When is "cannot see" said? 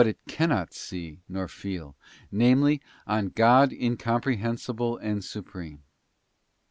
0.27-1.19